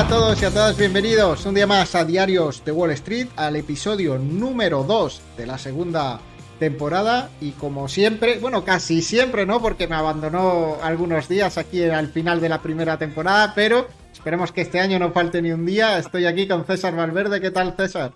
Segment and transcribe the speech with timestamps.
[0.00, 3.26] Hola a todos y a todas, bienvenidos un día más a Diarios de Wall Street,
[3.36, 6.20] al episodio número 2 de la segunda
[6.58, 9.60] temporada y como siempre, bueno, casi siempre, ¿no?
[9.60, 14.62] Porque me abandonó algunos días aquí al final de la primera temporada, pero esperemos que
[14.62, 15.98] este año no falte ni un día.
[15.98, 18.12] Estoy aquí con César Valverde, ¿qué tal César?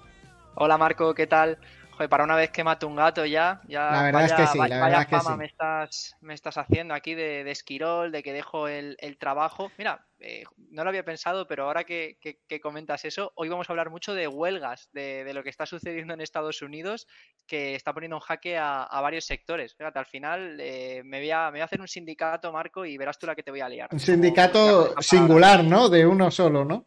[0.55, 1.58] Hola Marco, ¿qué tal?
[1.94, 4.58] Joder, para una vez que mato un gato ya, ya la verdad es que sí,
[4.58, 8.32] la verdad es que fama me estás, me estás haciendo aquí de, esquirol, de que
[8.32, 9.71] dejo el, trabajo.
[9.79, 12.18] Mira, eh, no lo había pensado, pero ahora que,
[12.61, 16.21] comentas eso, hoy vamos a hablar mucho de huelgas, de, lo que está sucediendo en
[16.21, 17.07] Estados Unidos,
[17.46, 19.76] que está poniendo en jaque a, varios sectores.
[19.76, 22.99] Fíjate, al final eh, me, voy a, me, voy a, hacer un sindicato, Marco, y
[22.99, 23.88] verás tú la que te voy a liar.
[23.93, 25.88] Un sindicato singular, ¿no?
[25.88, 26.86] De uno solo, ¿no?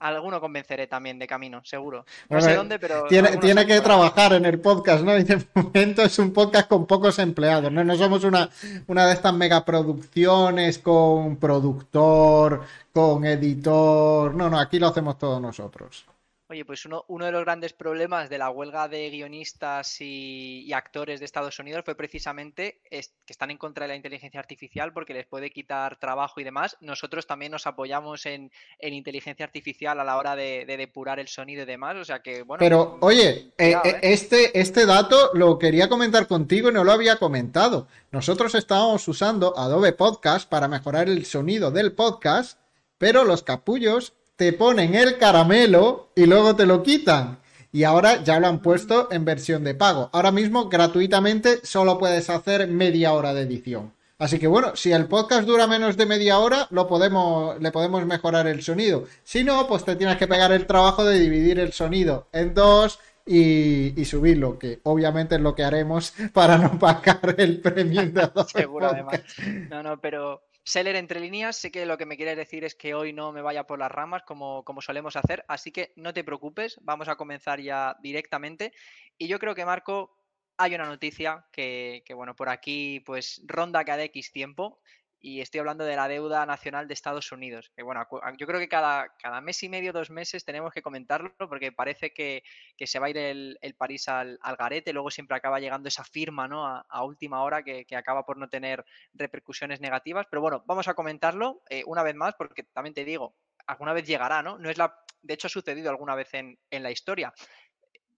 [0.00, 2.04] Alguno convenceré también de camino, seguro.
[2.28, 3.06] No sé dónde, pero.
[3.08, 5.16] Tiene, tiene que trabajar en el podcast, ¿no?
[5.18, 7.82] Y de momento es un podcast con pocos empleados, ¿no?
[7.82, 8.48] No somos una,
[8.86, 14.34] una de estas megaproducciones con productor, con editor.
[14.34, 16.06] No, no, aquí lo hacemos todos nosotros.
[16.50, 21.20] Oye, pues uno, uno, de los grandes problemas de la huelga de guionistas y, actores
[21.20, 25.26] de Estados Unidos fue precisamente que están en contra de la inteligencia artificial porque les
[25.26, 26.78] puede quitar trabajo y demás.
[26.80, 31.66] Nosotros también nos apoyamos en, inteligencia artificial a la hora de, depurar el sonido y
[31.66, 31.96] demás.
[31.96, 32.60] O sea que, bueno.
[32.60, 33.98] Pero, oye, eh, eh, ¿eh?
[34.00, 37.88] este, este dato lo quería comentar contigo y no lo había comentado.
[38.10, 42.58] Nosotros estábamos usando Adobe Podcast para mejorar el sonido del podcast,
[42.96, 47.40] pero los capullos te ponen el caramelo y luego te lo quitan.
[47.72, 50.10] Y ahora ya lo han puesto en versión de pago.
[50.12, 53.92] Ahora mismo gratuitamente solo puedes hacer media hora de edición.
[54.16, 58.06] Así que bueno, si el podcast dura menos de media hora, lo podemos, le podemos
[58.06, 59.06] mejorar el sonido.
[59.24, 63.00] Si no, pues te tienes que pegar el trabajo de dividir el sonido en dos
[63.26, 68.88] y, subirlo, que obviamente es lo que haremos para no pagar el premio de Seguro,
[68.88, 69.20] además.
[69.68, 72.92] No, no, pero Seller entre líneas, sé que lo que me quieres decir es que
[72.92, 76.24] hoy no me vaya por las ramas como, como solemos hacer, así que no te
[76.24, 78.74] preocupes, vamos a comenzar ya directamente.
[79.16, 80.14] Y yo creo que Marco,
[80.58, 84.82] hay una noticia que, que bueno, por aquí pues ronda cada X tiempo
[85.20, 87.70] y estoy hablando de la deuda nacional de Estados Unidos.
[87.74, 88.06] Que bueno,
[88.38, 92.12] yo creo que cada, cada mes y medio, dos meses tenemos que comentarlo porque parece
[92.12, 92.42] que,
[92.78, 96.66] se va a ir el, París al, garete, luego siempre acaba llegando esa firma ¿no?
[96.66, 100.26] a, última hora que, acaba por no tener repercusiones negativas.
[100.30, 103.34] Pero bueno, vamos a comentarlo eh, una vez más porque también te digo,
[103.66, 104.58] alguna vez llegará, ¿no?
[104.58, 107.32] No es la, de hecho ha sucedido alguna vez en, en la historia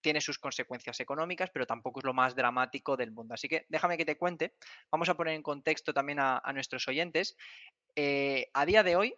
[0.01, 3.35] tiene sus consecuencias económicas, pero tampoco es lo más dramático del mundo.
[3.35, 4.55] Así que déjame que te cuente.
[4.91, 7.37] Vamos a poner en contexto también a, nuestros oyentes.
[7.97, 9.15] Eh, a día de hoy,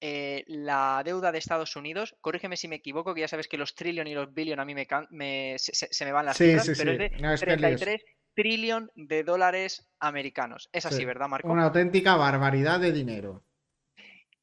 [0.00, 3.74] eh, la deuda de Estados Unidos, corrígeme si me equivoco, que ya sabes que los
[3.74, 7.10] trillion y los billion a mí me, se, me van las cifras, pero es de
[7.10, 8.04] 33
[8.34, 10.68] trillion de dólares americanos.
[10.72, 11.48] Es así, ¿verdad, Marco?
[11.48, 13.44] Una auténtica barbaridad de dinero.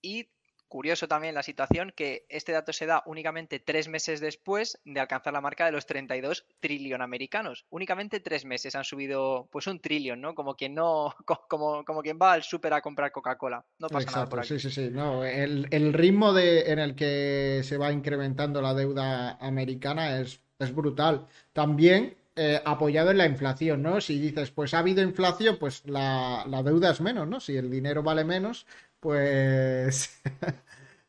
[0.02, 0.30] Y
[0.72, 5.34] Curioso también la situación que este dato se da únicamente tres meses después de alcanzar
[5.34, 7.66] la marca de los 32 trillón americanos.
[7.72, 10.34] Únicamente tres meses han subido pues un trillón, ¿no?
[10.34, 11.14] Como quien no,
[11.50, 13.66] como, como quien va al súper a comprar Coca-Cola.
[13.80, 14.48] No pasa nada por aquí.
[14.48, 14.90] Sí, sí, sí.
[14.90, 20.74] No, el, ritmo de, en el que se va incrementando la deuda americana es, es
[20.74, 21.28] brutal.
[21.52, 24.00] También eh, apoyado en la inflación, ¿no?
[24.00, 27.42] Si dices, pues ha habido inflación, pues la, la deuda es menos, ¿no?
[27.42, 28.66] Si el dinero vale menos,
[29.02, 30.22] pues,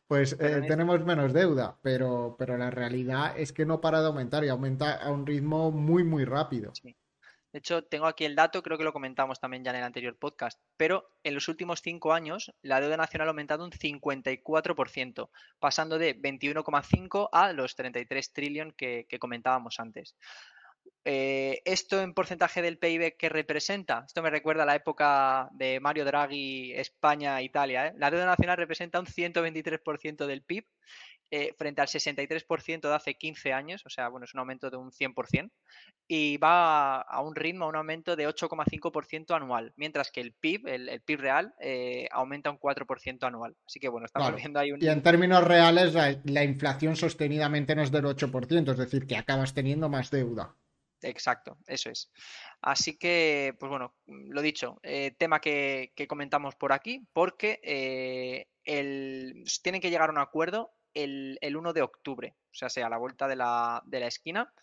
[0.07, 4.43] pues eh, tenemos menos deuda, pero, pero la realidad es que no para de aumentar
[4.43, 6.73] y aumenta a un ritmo muy, muy rápido.
[6.83, 10.17] De hecho, tengo aquí el dato, creo que lo comentamos también ya en el anterior
[10.17, 15.99] podcast, pero en los últimos cinco años la deuda nacional ha aumentado un 54%, pasando
[15.99, 20.15] de 21,5 a los 33 trillón que, que comentábamos antes.
[21.05, 24.03] Eh, ¿Esto en porcentaje del PIB que representa?
[24.07, 27.87] Esto me recuerda a la época de Mario Draghi, España, Italia.
[27.87, 27.93] ¿eh?
[27.97, 30.65] La deuda nacional representa un 123% del PIB
[31.29, 34.77] eh, frente al 63% de hace 15 años, o sea, bueno, es un aumento de
[34.77, 35.49] un 100%,
[36.07, 40.67] y va a, un ritmo, a un aumento de 8,5% anual, mientras que el PIB,
[40.67, 41.53] el, PIB real,
[42.11, 43.55] aumenta un 4% anual.
[43.65, 44.83] Así que bueno, estamos viendo ahí un...
[44.83, 49.55] Y en términos reales, la inflación sostenidamente no es del 8%, es decir, que acabas
[49.55, 50.55] teniendo más deuda.
[51.03, 52.11] Exacto, eso es.
[52.61, 59.43] Así que, pues bueno, lo dicho, eh, tema que, comentamos por aquí, porque eh, el,
[59.61, 62.89] tienen que llegar a un acuerdo el, el, 1 de octubre, o sea, sea a
[62.89, 64.53] la vuelta de la, de la esquina.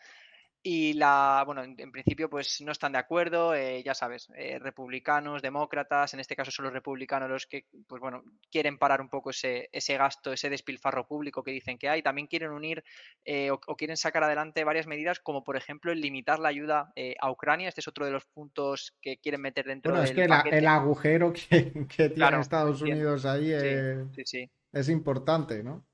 [0.63, 5.41] Y la, bueno, en, principio pues no están de acuerdo, eh, ya sabes, eh, republicanos,
[5.41, 9.31] demócratas, en este caso son los republicanos los que, pues bueno, quieren parar un poco
[9.31, 12.03] ese, ese gasto, ese despilfarro público que dicen que hay.
[12.03, 12.85] También quieren unir
[13.25, 17.31] eh, o, quieren sacar adelante varias medidas, como por ejemplo el limitar la ayuda a
[17.31, 17.69] Ucrania.
[17.69, 21.33] Este es otro de los puntos que quieren meter dentro bueno, es que el agujero
[21.33, 23.53] que, tiene Estados Unidos ahí
[24.73, 25.87] es importante, ¿no?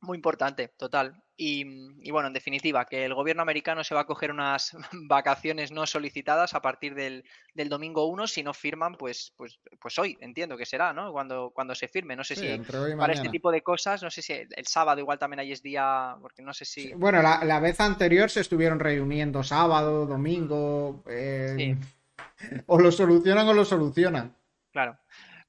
[0.00, 1.20] Muy importante, total.
[1.36, 4.76] Y, bueno, en definitiva, que el gobierno americano se va a coger unas
[5.08, 7.24] vacaciones no solicitadas a partir del,
[7.68, 11.12] domingo 1, si no firman, pues, pues, pues hoy, entiendo que será, ¿no?
[11.12, 12.16] Cuando, cuando se firme.
[12.16, 12.60] No sé si
[12.96, 16.16] para este tipo de cosas, no sé si el, sábado igual también ahí es día,
[16.20, 16.92] porque no sé si...
[16.94, 21.76] bueno, la, vez anterior se estuvieron reuniendo sábado, domingo, eh,
[22.66, 24.34] o lo solucionan o lo solucionan.
[24.72, 24.96] Claro.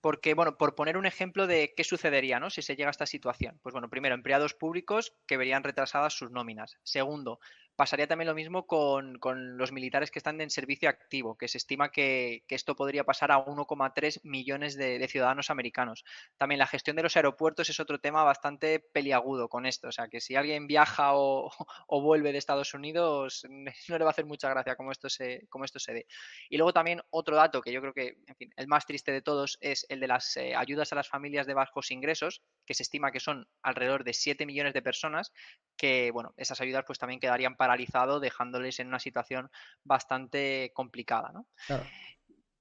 [0.01, 2.49] Porque, bueno, por poner un ejemplo de qué sucedería, ¿no?
[2.49, 3.59] Si se llega a esta situación.
[3.61, 6.77] Pues bueno, primero, empleados públicos que verían retrasadas sus nóminas.
[6.83, 7.39] Segundo,
[7.79, 9.17] Pasaría también lo mismo con,
[9.57, 13.37] los militares que están en servicio activo, que se estima que, esto podría pasar a
[13.37, 16.03] 1,3 millones de, ciudadanos americanos.
[16.35, 19.87] También la gestión de los aeropuertos es otro tema bastante peliagudo con esto.
[19.87, 21.49] O sea, que si alguien viaja o,
[21.87, 23.47] vuelve de Estados Unidos,
[23.87, 26.05] no le va a hacer mucha gracia como esto, se, como esto se dé.
[26.49, 29.21] Y luego también otro dato que yo creo que, en fin, el más triste de
[29.21, 32.83] todos es el de las eh, ayudas a las familias de bajos ingresos, que se
[32.83, 35.33] estima que son alrededor de 7 millones de personas,
[35.75, 39.49] que, bueno, esas ayudas pues también quedarían para paralizado, dejándoles en una situación
[39.83, 41.31] bastante complicada.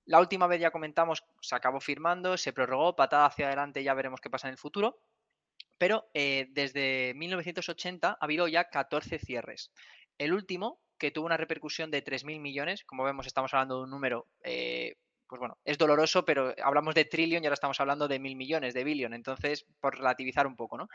[0.04, 4.20] La última vez ya comentamos, se acabó firmando, se prorrogó, patada hacia adelante, ya veremos
[4.20, 5.00] qué pasa en el futuro.
[5.78, 9.70] Pero eh, desde 1980 ha habido ya 14 cierres.
[10.18, 13.90] El último, que tuvo una repercusión de 3.000 millones, como vemos estamos hablando de un
[13.90, 14.96] número eh,
[15.28, 18.74] pues bueno, es doloroso, pero hablamos de trillón y ahora estamos hablando de mil millones,
[18.74, 19.14] de billón.
[19.14, 20.88] Entonces, por relativizar un poco, ¿no?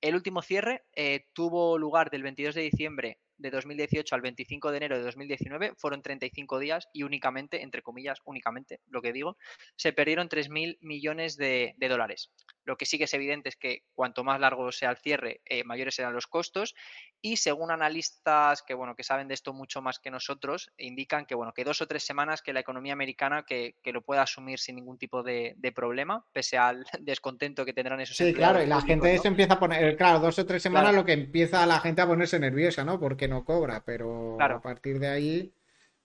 [0.00, 4.76] El último cierre eh, tuvo lugar del 22 de diciembre de 2018 al 25 de
[4.76, 9.36] enero de 2019, fueron 35 días y únicamente, entre comillas, únicamente, lo que digo,
[9.76, 12.30] se perdieron 3.000 millones de, dólares.
[12.64, 15.64] Lo que sí que es evidente es que cuanto más largo sea el cierre, eh,
[15.64, 16.74] mayores serán los costos.
[17.22, 21.34] Y según analistas que, bueno, que saben de esto mucho más que nosotros, indican que,
[21.34, 24.76] bueno, que dos o tres semanas que la economía americana que, lo pueda asumir sin
[24.76, 29.16] ningún tipo de, problema, pese al descontento que tendrán esos Sí, claro, y la gente
[29.18, 32.06] se empieza a poner, claro, dos o tres semanas lo que empieza la gente a
[32.06, 32.98] ponerse nerviosa, ¿no?
[32.98, 35.54] Porque no cobra, pero a partir de ahí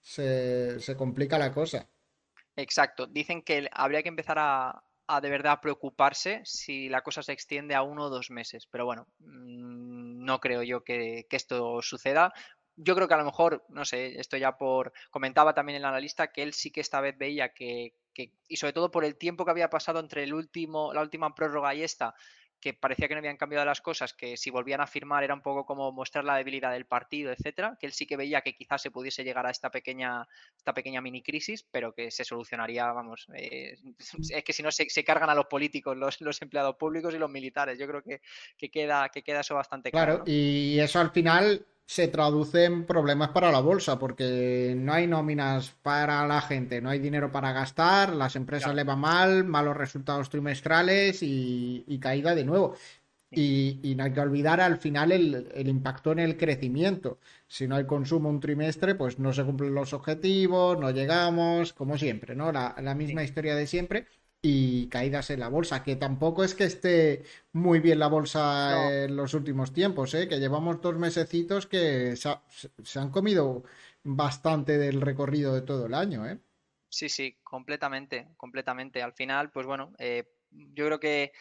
[0.00, 1.88] se, se complica la cosa.
[2.56, 7.32] Exacto, dicen que habría que empezar a, a de verdad preocuparse si la cosa se
[7.32, 8.66] extiende a uno o dos meses.
[8.70, 12.32] Pero bueno, mm, no creo yo que, esto suceda.
[12.76, 14.92] Yo creo que a lo mejor, no sé, esto ya por.
[15.10, 18.72] Comentaba también el analista que él sí que esta vez veía que, que y sobre
[18.72, 22.14] todo por el tiempo que había pasado entre el último, la última prórroga y esta,
[22.64, 25.42] que parecía que no habían cambiado las cosas, que si volvían a firmar era un
[25.42, 28.80] poco como mostrar la debilidad del partido, etcétera, que él sí que veía que quizás
[28.80, 30.26] se pudiese llegar a esta pequeña,
[30.56, 33.76] esta pequeña mini crisis, pero que se solucionaría, vamos, eh,
[34.30, 37.78] es que si no se, cargan a los políticos, los, empleados públicos y los militares.
[37.78, 40.14] Yo creo que, queda, que queda eso bastante claro.
[40.14, 45.06] Claro, y eso al final se traduce en problemas para la bolsa, porque no hay
[45.06, 49.76] nóminas para la gente, no hay dinero para gastar, las empresas le va mal, malos
[49.76, 52.74] resultados trimestrales y, caída de nuevo.
[53.30, 57.18] Y, no hay que olvidar al final el, impacto en el crecimiento.
[57.48, 61.98] Si no hay consumo un trimestre, pues no se cumplen los objetivos, no llegamos, como
[61.98, 62.52] siempre, ¿no?
[62.52, 64.06] La, la misma historia de siempre
[64.46, 69.16] y caídas en la bolsa, que tampoco es que esté muy bien la bolsa en
[69.16, 70.28] los últimos tiempos, ¿eh?
[70.28, 73.64] que llevamos dos mesecitos que se, han comido
[74.02, 76.28] bastante del recorrido de todo el año.
[76.28, 76.38] ¿eh?
[76.90, 79.02] Sí, sí, completamente, completamente.
[79.02, 81.32] Al final, pues bueno, eh, yo creo que,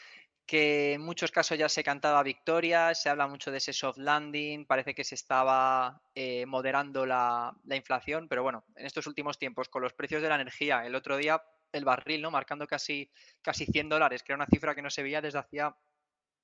[0.45, 4.65] que en muchos casos ya se cantaba victoria, se habla mucho de ese soft landing,
[4.65, 9.67] parece que se estaba eh, moderando la, la inflación, pero bueno, en estos últimos tiempos,
[9.67, 12.31] con los precios de la energía, el otro día el barril, ¿no?
[12.31, 13.11] Marcando casi,
[13.41, 15.75] casi 100 dólares, que era una cifra que no se veía desde hacía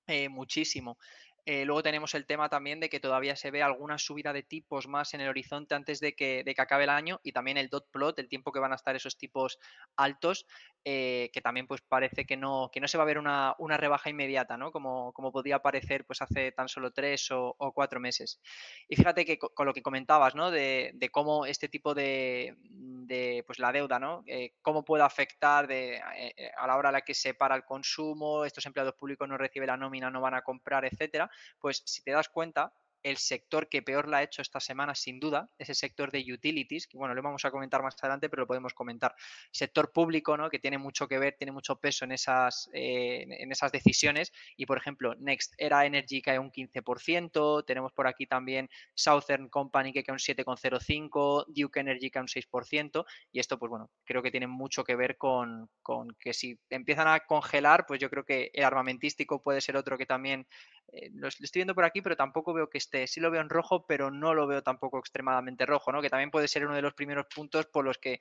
[0.07, 0.97] eh, muchísimo.
[1.51, 4.87] Eh, luego tenemos el tema también de que todavía se ve alguna subida de tipos
[4.87, 7.69] más en el horizonte antes de que, de que acabe el año y también el
[7.69, 9.57] dot plot, el tiempo que van a estar esos tipos
[9.95, 10.45] altos,
[10.85, 14.11] eh, que también pues parece que no, que no se va a ver una, rebaja
[14.11, 14.71] inmediata, ¿no?
[14.71, 18.39] Como, como podía parecer pues hace tan solo tres o, cuatro meses.
[18.87, 20.51] Y fíjate que con, lo que comentabas, ¿no?
[20.51, 24.23] De, cómo este tipo de, de, pues la deuda, ¿no?
[24.27, 28.45] Eh, cómo puede afectar de, a la hora a la que se para el consumo,
[28.45, 31.27] estos empleados públicos no reciben la nómina, no van a comprar, etcétera
[31.59, 35.19] pues si te das cuenta, el sector que peor la ha hecho esta semana, sin
[35.19, 38.41] duda, es el sector de utilities, que bueno, lo vamos a comentar más adelante, pero
[38.41, 39.15] lo podemos comentar.
[39.51, 40.49] Sector público, ¿no?
[40.49, 44.31] Que tiene mucho que ver, tiene mucho peso en esas, eh, en esas decisiones.
[44.57, 49.93] Y por ejemplo, Next Era Energy cae un 15%, tenemos por aquí también Southern Company
[49.93, 54.31] que cae un 7,05%, Duke Energy cae un 6%, y esto, pues bueno, creo que
[54.31, 58.51] tiene mucho que ver con, con que si empiezan a congelar, pues yo creo que
[58.53, 60.47] el armamentístico puede ser otro que también
[60.91, 63.07] eh, lo estoy viendo por aquí, pero tampoco veo que esté.
[63.07, 66.01] Sí lo veo en rojo, pero no lo veo tampoco extremadamente rojo, ¿no?
[66.01, 68.19] Que también puede ser uno de los primeros puntos por los que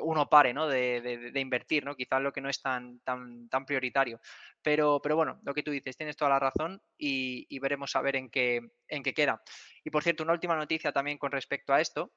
[0.00, 0.68] uno pare, ¿no?
[0.68, 1.94] De, invertir, ¿no?
[1.94, 4.20] Quizás lo que no es tan, tan, tan prioritario.
[4.62, 8.02] Pero, pero bueno, lo que tú dices, tienes toda la razón y, y veremos a
[8.02, 9.42] ver en qué, en qué queda.
[9.84, 12.12] Y por cierto, una última noticia también con respecto a esto,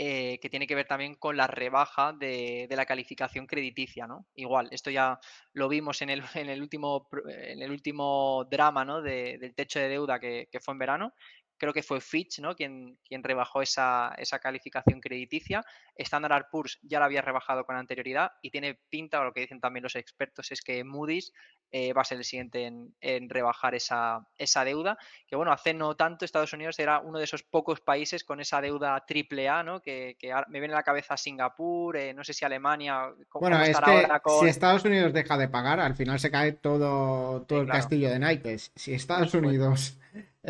[0.00, 4.26] eh, que tiene que ver también con la rebaja de, la calificación crediticia, ¿no?
[4.36, 5.18] Igual, esto ya
[5.54, 9.02] lo vimos en el, en el, último, en el último drama ¿no?
[9.02, 11.14] del techo de deuda que, que, fue en verano,
[11.58, 12.54] creo que fue Fitch ¿no?
[12.54, 15.64] quien, quien rebajó esa, esa, calificación crediticia.
[15.96, 19.60] Standard Poor's ya la había rebajado con anterioridad y tiene pinta, o lo que dicen
[19.60, 21.32] también los expertos, es que Moody's
[21.70, 22.64] eh, va a ser el siguiente
[23.00, 24.96] en, rebajar esa, esa, deuda.
[25.26, 28.60] Que bueno, hace no tanto Estados Unidos era uno de esos pocos países con esa
[28.60, 29.82] deuda triple A, ¿no?
[29.82, 30.16] Que,
[30.48, 33.12] me viene a la cabeza Singapur, eh, no sé si Alemania.
[33.34, 34.08] bueno, es que
[34.40, 38.18] si Estados Unidos deja de pagar, al final se cae todo, todo el castillo de
[38.18, 38.72] naipes.
[38.74, 39.98] Si Estados Unidos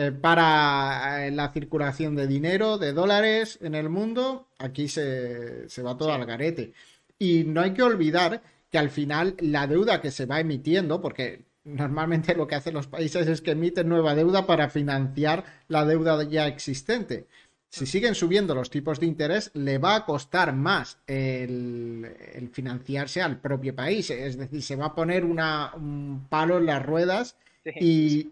[0.01, 5.99] eh, para eh, la circulación de dinero, de dólares en el mundo, aquí se, va
[5.99, 6.73] todo al garete.
[7.19, 8.41] Y no hay que olvidar
[8.71, 12.87] que al final la deuda que se va emitiendo, porque normalmente lo que hacen los
[12.87, 17.27] países es que emiten nueva deuda para financiar la deuda ya existente.
[17.69, 17.89] Si mm.
[17.89, 23.75] siguen subiendo los tipos de interés, le va a costar más el, financiarse al propio
[23.75, 24.11] país.
[24.11, 28.31] Es decir, se va a poner una, un palo en las ruedas y,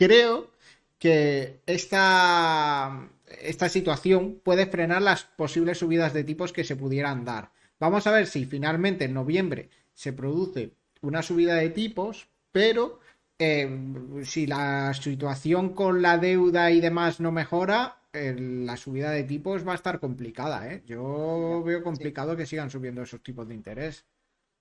[0.00, 0.49] creo
[1.00, 3.10] que esta,
[3.42, 7.50] esta situación puede frenar las posibles subidas de tipos que se pudieran dar.
[7.80, 13.00] Vamos a ver si finalmente en noviembre se produce una subida de tipos, pero
[13.38, 13.66] eh,
[14.24, 19.72] si la situación con la deuda y demás no mejora, la subida de tipos va
[19.72, 20.70] a estar complicada.
[20.70, 20.82] ¿eh?
[20.84, 24.04] Yo veo complicado que sigan subiendo esos tipos de interés.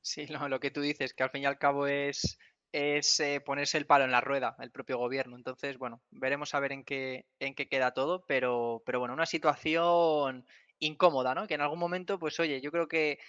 [0.01, 2.39] Sí, lo que tú dices, que al fin y al cabo es
[2.71, 5.35] es eh, ponerse el palo en la rueda el propio gobierno.
[5.35, 9.25] Entonces, bueno, veremos a ver en qué, en qué queda todo, pero, pero bueno, una
[9.25, 10.45] situación
[10.79, 11.47] incómoda, ¿no?
[11.47, 13.19] Que en algún momento, pues oye, yo creo que,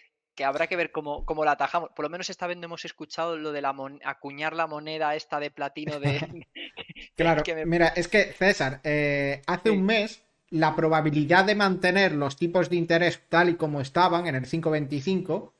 [0.44, 1.90] habrá que ver cómo, cómo, la atajamos.
[1.94, 5.38] Por lo menos esta vez no hemos escuchado lo de la acuñar la moneda esta
[5.40, 6.46] de platino de...
[7.16, 12.68] claro, mira, es que César, eh, hace un mes la probabilidad de mantener los tipos
[12.70, 15.54] de interés tal y como estaban en el 525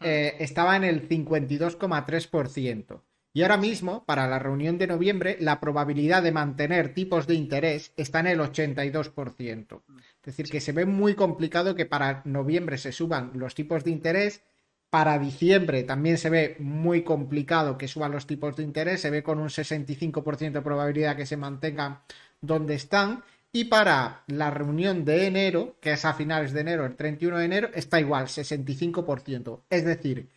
[0.00, 0.04] mm.
[0.04, 3.02] eh, estaba en el 52,3%.
[3.32, 7.92] Y ahora mismo, para la reunión de noviembre, la probabilidad de mantener tipos de interés
[7.96, 9.82] está en el 82%.
[9.88, 13.92] Es decir, que se ve muy complicado que para noviembre se suban los tipos de
[13.92, 14.42] interés.
[14.90, 19.00] Para diciembre también se ve muy complicado que suban los tipos de interés.
[19.00, 22.00] Se ve con un 65% de probabilidad que se mantengan
[22.40, 23.22] donde están.
[23.52, 27.44] Y para la reunión de enero, que es a finales de enero, el 31 de
[27.44, 29.60] enero, está igual, 65%.
[29.70, 30.28] Es decir,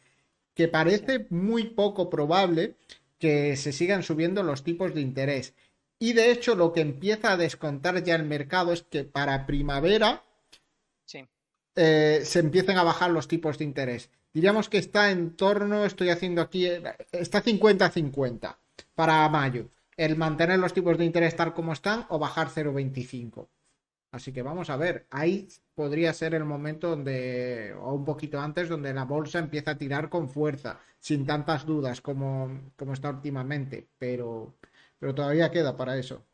[0.53, 2.75] que parece muy poco probable
[3.17, 5.53] que se sigan subiendo los tipos de interés.
[5.99, 10.23] Y de hecho lo que empieza a descontar ya el mercado es que para primavera
[11.75, 14.09] eh, se empiecen a bajar los tipos de interés.
[14.33, 16.67] Diríamos que está en torno, estoy haciendo aquí,
[17.11, 18.57] está 50-50
[18.95, 19.69] para mayo.
[19.95, 23.47] El mantener los tipos de interés tal como están o bajar 0,25.
[24.15, 28.69] Así que vamos a ver, ahí podría ser el momento donde, o un poquito antes,
[28.69, 33.89] donde la bolsa empieza a tirar con fuerza, sin tantas dudas como, como está últimamente,
[33.97, 34.55] pero,
[34.99, 36.27] pero todavía queda para eso.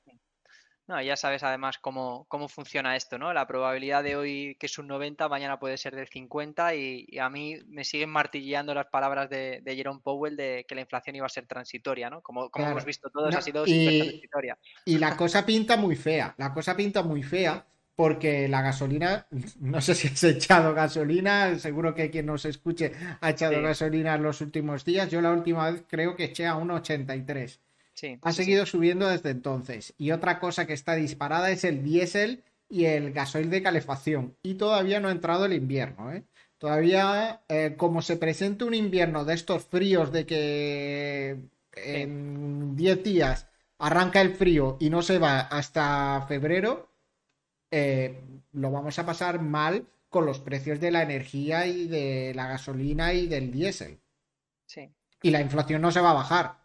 [0.89, 3.31] No, ya sabes además cómo, cómo funciona esto, ¿no?
[3.31, 7.29] La probabilidad de hoy que es un 90, mañana puede ser del 50 y, a
[7.29, 11.29] mí me siguen martilleando las palabras de, Jerome Powell de que la inflación iba a
[11.29, 12.23] ser transitoria, ¿no?
[12.23, 14.57] Como, como hemos visto todos, ha sido y, transitoria.
[14.83, 17.63] Y la cosa pinta muy fea, la cosa pinta muy fea
[17.95, 19.27] porque la gasolina,
[19.59, 24.23] no sé si has echado gasolina, seguro que quien nos escuche ha echado gasolina en
[24.23, 26.55] los últimos días, yo la última vez creo que eché a
[28.01, 29.93] 1,83 ha seguido subiendo desde entonces.
[29.97, 34.37] Y otra cosa que está disparada es el diésel y el gasoil de calefacción.
[34.43, 36.23] Y todavía no ha entrado el invierno, ¿eh?
[36.59, 41.39] Todavía, eh, como se presenta un invierno de estos fríos de que
[41.71, 46.91] en 10 días arranca el frío y no se va hasta febrero,
[47.71, 52.47] eh, lo vamos a pasar mal con los precios de la energía y de la
[52.47, 54.01] gasolina y del diésel.
[54.65, 54.91] Sí.
[55.21, 56.58] Y la inflación no se va a bajar.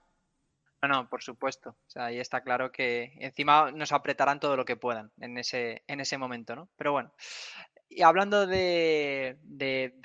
[0.86, 1.70] No, no, por supuesto.
[1.70, 5.82] O sea, ahí está claro que encima nos apretarán todo lo que puedan en ese,
[5.86, 6.68] en ese momento, ¿no?
[6.76, 7.10] Pero bueno,
[7.88, 9.38] y hablando de,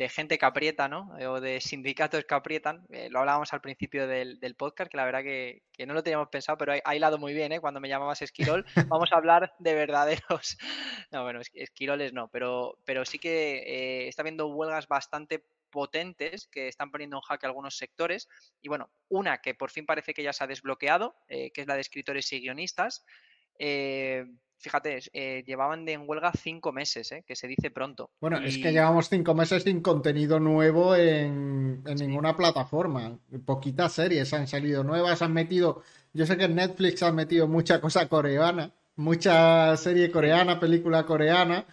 [0.09, 1.12] gente que aprieta, ¿no?
[1.27, 5.24] O de sindicatos que aprietan, eh, lo hablábamos al principio del, podcast, que la verdad
[5.24, 7.59] que, no lo teníamos pensado, pero ha, hilado muy bien, ¿eh?
[7.59, 10.57] Cuando me llamabas Esquirol, vamos a hablar de verdaderos.
[11.12, 16.67] No, bueno, Esquiroles no, pero, pero sí que eh, está habiendo huelgas bastante potentes que
[16.67, 18.27] están poniendo en jaque algunos sectores.
[18.61, 21.67] Y bueno, una que por fin parece que ya se ha desbloqueado, eh, que es
[21.67, 23.05] la de escritores y guionistas.
[23.57, 24.25] Eh,
[24.59, 28.11] fíjate, eh, llevaban de en huelga cinco meses, que se dice pronto.
[28.19, 33.17] Bueno, es que llevamos cinco meses sin contenido nuevo en, ninguna plataforma.
[33.45, 35.83] Poquitas series han salido nuevas, han metido.
[36.13, 41.65] Yo sé que en Netflix han metido mucha cosa coreana, mucha serie coreana, película coreana,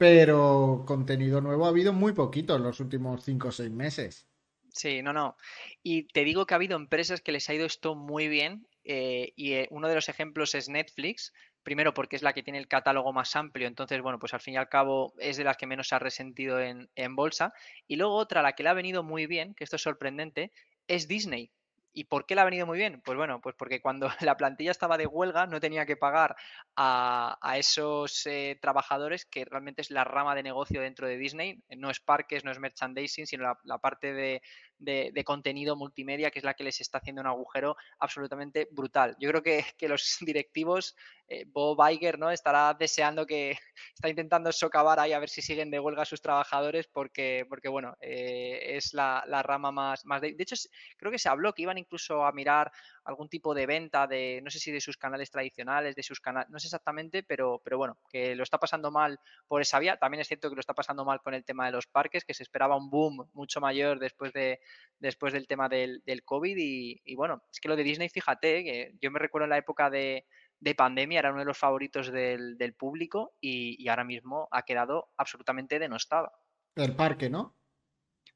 [0.00, 4.30] pero contenido nuevo ha habido muy poquito en los últimos cinco o seis meses.
[4.72, 5.36] Sí, no, no.
[5.82, 9.32] Y te digo que ha habido empresas que les ha ido esto muy bien eh,
[9.36, 12.68] y eh, uno de los ejemplos es Netflix, primero porque es la que tiene el
[12.68, 15.66] catálogo más amplio, entonces, bueno, pues al fin y al cabo es de las que
[15.66, 17.52] menos se ha resentido en, en bolsa.
[17.86, 20.52] Y luego otra, la que le ha venido muy bien, que esto es sorprendente,
[20.86, 21.50] es Disney.
[21.92, 23.00] ¿Y por qué le ha venido muy bien?
[23.04, 26.36] Pues bueno, pues porque cuando la plantilla estaba de huelga no tenía que pagar
[26.76, 31.62] a, esos eh, trabajadores que realmente es la rama de negocio dentro de Disney.
[31.76, 36.54] No es parques, no es merchandising, sino la, parte de, contenido multimedia que es la
[36.54, 39.16] que les está haciendo un agujero absolutamente brutal.
[39.18, 40.96] Yo creo que los directivos
[41.30, 42.32] eh, Bob Iger ¿no?
[42.32, 43.52] estará deseando que,
[43.94, 47.96] está intentando socavar ahí a ver si siguen de huelga sus trabajadores porque, porque bueno,
[48.00, 50.34] eh, es la, rama más, más de...
[50.34, 50.56] De hecho,
[50.96, 52.72] creo que se habló que iban incluso a mirar
[53.04, 56.50] algún tipo de venta de, no sé si de sus canales tradicionales, de sus canales,
[56.50, 59.96] no sé exactamente, pero, pero bueno, que lo está pasando mal por esa vía.
[59.98, 62.34] También es cierto que lo está pasando mal con el tema de los parques, que
[62.34, 64.58] se esperaba un boom mucho mayor después, de,
[64.98, 68.64] después del tema del, del COVID y, y bueno, es que lo de Disney, fíjate,
[68.64, 70.26] que yo me recuerdo en la época de
[70.60, 75.78] de pandemia era uno de los favoritos del, público y, ahora mismo ha quedado absolutamente
[75.78, 76.32] denostada.
[76.76, 77.56] El parque, ¿no?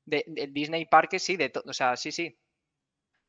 [0.05, 2.37] De, Disney Parque, sí, de o sea, sí, sí.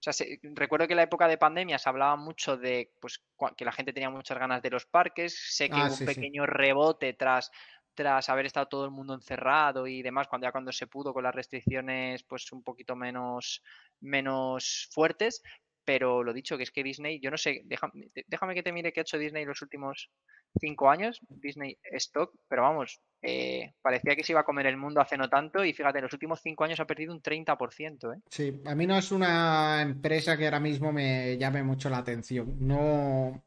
[0.07, 3.23] O sea, recuerdo que en la época de pandemia se hablaba mucho de pues,
[3.57, 5.35] que la gente tenía muchas ganas de los parques.
[5.49, 7.51] Sé que ah, hubo un pequeño rebote tras,
[7.95, 11.23] tras haber estado todo el mundo encerrado y demás, cuando ya cuando se pudo con
[11.23, 13.63] las restricciones pues un poquito menos,
[14.01, 15.41] menos fuertes,
[15.85, 18.99] pero lo dicho, que es que Disney, yo no sé, déjame, que te mire qué
[18.99, 20.09] ha hecho Disney los últimos
[20.59, 24.99] cinco años, Disney Stock, pero vamos, eh, parecía que se iba a comer el mundo
[24.99, 28.13] hace no tanto y fíjate, en los últimos cinco años ha perdido un 30%.
[28.13, 28.21] ¿eh?
[28.29, 32.55] Sí, a mí no es una empresa que ahora mismo me llame mucho la atención.
[32.59, 33.43] No.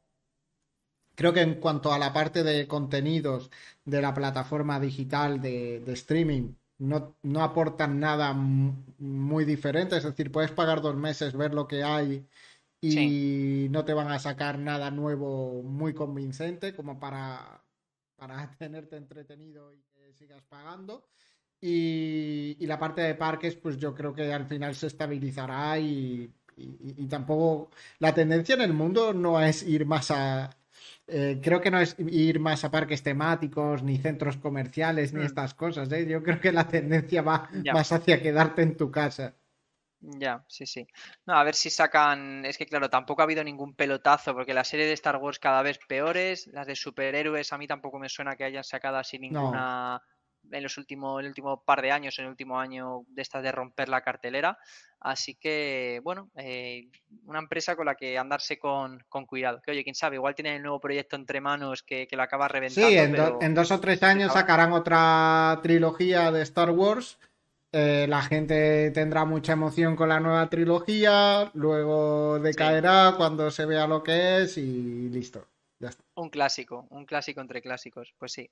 [1.16, 3.50] Creo que en cuanto a la parte de contenidos
[3.84, 10.52] de la plataforma digital de streaming, no, no aportan nada muy diferente, es decir, puedes
[10.52, 12.26] pagar dos meses, ver lo que hay
[12.80, 17.64] y no te van a sacar nada nuevo muy convincente como para,
[18.16, 21.08] para tenerte entretenido y que sigas pagando.
[21.60, 26.32] Y, y, la parte de parques, pues yo creo que al final se estabilizará y,
[26.56, 30.50] y, tampoco la tendencia en el mundo no es ir más a,
[31.08, 35.26] eh, creo que no es ir más a parques temáticos, ni centros comerciales, ni mm.
[35.26, 35.90] estas cosas.
[35.90, 36.06] ¿eh?
[36.06, 39.34] Yo creo que la tendencia va más hacia quedarte en tu casa.
[40.00, 40.86] Ya, sí, sí.
[41.26, 42.44] No, a ver si sacan.
[42.44, 45.62] Es que, claro, tampoco ha habido ningún pelotazo, porque la serie de Star Wars cada
[45.62, 46.46] vez peores.
[46.48, 50.00] Las de superhéroes a mí tampoco me suena que hayan sacado así ninguna
[50.50, 53.52] en los últimos, el último par de años, en el último año de estas de
[53.52, 54.58] romper la cartelera.
[55.00, 56.88] Así que, bueno, eh,
[57.24, 59.60] una empresa con la que andarse con, cuidado.
[59.62, 62.48] Que oye, quién sabe, igual tiene el nuevo proyecto entre manos que, que lo acaba
[62.48, 62.88] reventando.
[62.88, 67.18] Sí, en, dos o tres años sacarán otra trilogía de Star Wars.
[67.70, 73.86] Eh, la gente tendrá mucha emoción con la nueva trilogía, luego decaerá cuando se vea
[73.86, 75.46] lo que es y listo.
[76.18, 78.50] Un clásico, un clásico entre clásicos, pues sí.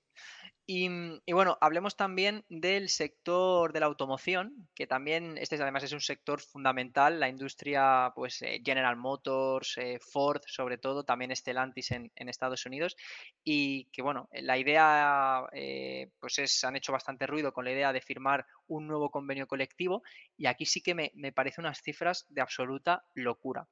[0.69, 5.93] Mm, y, bueno, hablemos también del sector de la automoción, que también este además es
[5.93, 11.91] un sector fundamental, la industria, pues eh, General Motors, eh, Ford sobre todo, también Stellantis
[11.91, 12.97] en, Estados Unidos,
[13.43, 17.93] y que bueno, la idea, eh, pues es, han hecho bastante ruido con la idea
[17.93, 20.03] de firmar un nuevo convenio colectivo,
[20.37, 23.67] y aquí sí que me, me parece unas cifras de absoluta locura.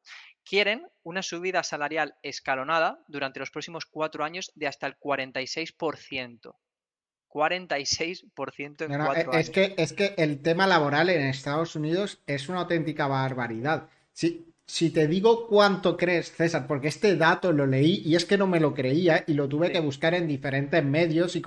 [0.44, 6.54] Quieren una subida salarial escalonada durante los próximos cuatro años de hasta el 46%.
[7.28, 12.60] 46% en cuatro es Que, es que el tema laboral en Estados Unidos es una
[12.60, 13.88] auténtica barbaridad.
[14.12, 18.38] Si, si te digo cuánto crees, César, porque este dato lo leí y es que
[18.38, 21.42] no me lo creía y lo tuve que buscar en diferentes medios y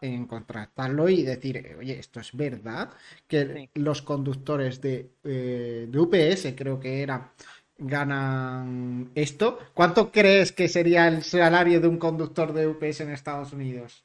[0.00, 2.90] en contrastarlo y decir, oye, esto es verdad,
[3.26, 7.32] que los conductores de, eh, de UPS, creo que era
[7.78, 9.58] ganan esto.
[9.74, 14.04] ¿Cuánto crees que sería el salario de un conductor de UPS en Estados Unidos?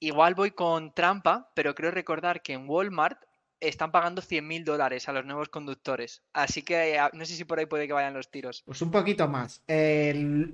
[0.00, 3.22] igual voy con trampa, pero creo recordar que en Walmart
[3.60, 6.22] están pagando 100.000 dólares a los nuevos conductores.
[6.32, 8.62] Así que ah, no sé si por ahí puede que vayan los tiros.
[8.66, 9.62] Pues un poquito más.
[9.66, 10.52] El,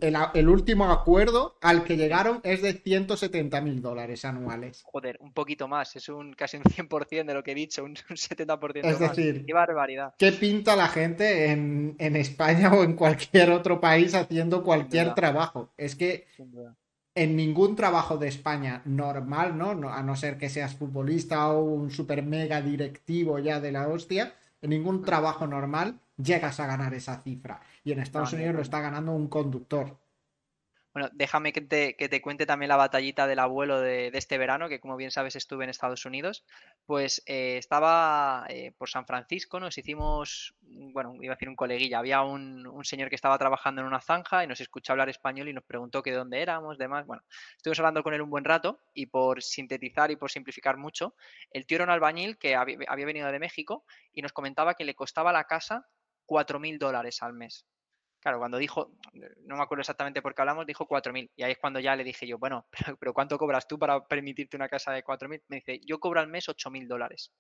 [0.49, 4.83] último acuerdo al que llegaron es de 170.000 dólares anuales.
[4.85, 5.97] Joder, un poquito más.
[5.97, 9.53] Es un casi un 100% de lo que he dicho, un, 70% es decir, Qué
[9.53, 10.15] barbaridad.
[10.19, 15.73] ¿Qué pinta la gente en, en España o en cualquier otro país haciendo cualquier trabajo?
[15.77, 16.27] Es que
[17.17, 19.71] en ningún trabajo de España normal, ¿no?
[19.91, 24.35] A no ser que seas futbolista o un super mega directivo ya de la hostia,
[24.61, 27.63] en ningún trabajo normal llegas a ganar esa cifra.
[27.85, 29.97] Y en Estados Unidos lo está ganando un conductor.
[30.97, 34.97] Bueno, déjame que te, cuente también la batallita del abuelo de, este verano, que como
[34.97, 36.43] bien sabes estuve en Estados Unidos.
[36.87, 41.99] Pues eh, estaba eh, por San Francisco, nos hicimos, bueno, iba a decir un coleguilla,
[41.99, 45.53] había un, señor que estaba trabajando en una zanja y nos escuchó hablar español y
[45.53, 47.05] nos preguntó que de dónde éramos, demás.
[47.05, 47.23] Bueno,
[47.59, 51.15] estuvimos hablando con él un buen rato y por sintetizar y por simplificar mucho,
[51.51, 54.87] el tío era un albañil que había, había venido de México y nos comentaba que
[54.87, 55.87] le costaba la casa
[56.25, 57.67] 4.000 dólares al mes.
[58.21, 58.93] Claro, cuando dijo,
[59.45, 61.31] no me acuerdo exactamente por qué hablamos, dijo 4.000.
[61.37, 62.67] Y ahí es cuando ya le dije yo, bueno,
[62.99, 65.43] pero, ¿cuánto cobras tú para permitirte una casa de 4.000?
[65.49, 67.33] Me dice, yo cobro al mes 8.000 dólares.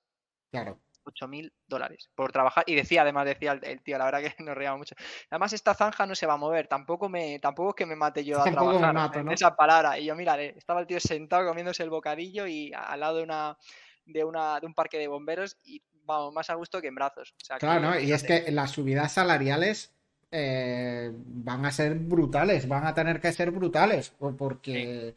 [0.50, 0.80] Claro.
[1.06, 2.64] 8.000 dólares por trabajar.
[2.66, 4.94] Y decía, además, decía el, tío, la verdad que nos reíamos mucho.
[5.30, 6.68] Además, esta zanja no se va a mover.
[6.68, 9.24] Tampoco me, tampoco es que me mate yo a trabajar.
[9.24, 9.32] ¿no?
[9.32, 9.98] Esa palabra.
[9.98, 13.56] Y yo, mira, estaba el tío sentado comiéndose el bocadillo y al lado de una,
[14.04, 17.34] de una, de un parque de bomberos y vamos, más a gusto que en brazos.
[17.58, 17.98] claro, ¿no?
[17.98, 19.95] Y es que las subidas salariales
[20.38, 25.14] eh, van a ser brutales, van a tener que ser brutales, porque...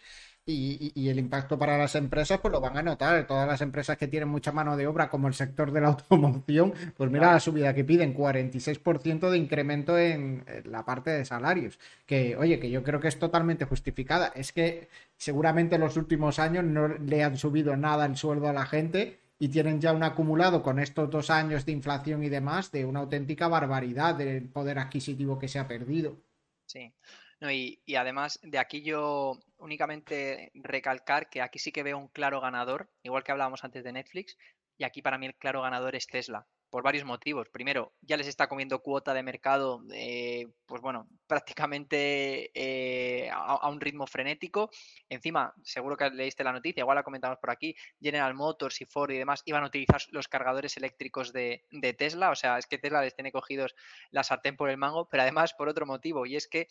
[0.51, 3.27] Y, el impacto para las empresas, pues lo van a notar.
[3.27, 6.73] Todas las empresas que tienen mucha mano de obra, como el sector de la automoción,
[6.97, 11.77] pues mira la subida que piden, 46% de incremento en, la parte de salarios.
[12.07, 14.31] Que, oye, que yo creo que es totalmente justificada.
[14.35, 18.53] Es que seguramente en los últimos años no le han subido nada el sueldo a
[18.53, 22.71] la gente y tienen ya un acumulado con estos dos años de inflación y demás
[22.71, 26.17] de una auténtica barbaridad del poder adquisitivo que se ha perdido.
[26.65, 26.93] Sí.
[27.41, 32.41] y, y, además de aquí yo únicamente recalcar que aquí sí que veo un claro
[32.41, 34.37] ganador, igual que hablábamos antes de Netflix,
[34.77, 37.49] y aquí para mí el claro ganador es Tesla por varios motivos.
[37.49, 43.81] Primero, ya les está comiendo cuota de mercado, eh, pues bueno, prácticamente eh, a, un
[43.81, 44.69] ritmo frenético.
[45.09, 49.11] Encima, seguro que leíste la noticia, igual la comentamos por aquí, General Motors y Ford
[49.11, 52.29] y demás iban a utilizar los cargadores eléctricos de, de Tesla.
[52.29, 53.75] O sea, es que Tesla les tiene cogidos
[54.11, 56.67] la sartén por el mango, pero además por otro motivo, y es que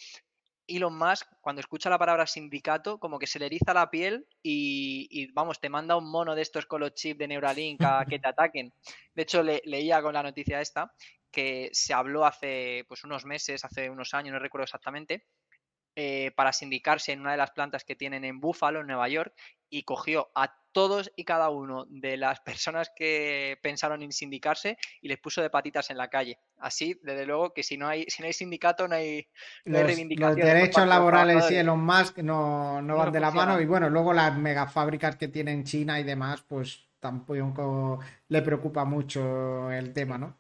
[0.69, 5.33] Elon Musk, cuando escucha la palabra sindicato, como que se le eriza la piel y,
[5.33, 8.29] vamos, te manda un mono de estos con los chips de Neuralink a que te
[8.29, 8.73] ataquen.
[9.15, 10.93] De hecho, leía con la noticia esta
[11.31, 15.27] que se habló hace pues, unos meses, hace unos años, no recuerdo exactamente,
[15.97, 19.35] eh, para sindicarse en una de las plantas que tienen en Buffalo, en Nueva York,
[19.69, 25.09] y cogió a todos y cada uno de las personas que pensaron en sindicarse y
[25.09, 26.39] les puso de patitas en la calle.
[26.57, 29.27] Así, desde luego, que si no hay, si no hay sindicato, no hay,
[29.65, 30.39] reivindicación.
[30.39, 33.61] Los derechos laborales y Elon Musk no, no van de la mano.
[33.61, 39.73] Y bueno, luego las megafábricas que tienen China y demás, pues tampoco le preocupa mucho
[39.73, 40.37] el tema, ¿no?